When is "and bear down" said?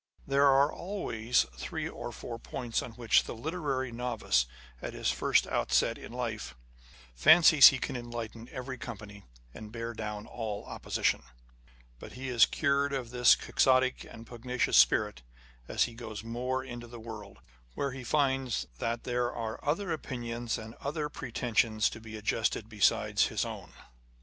9.53-10.25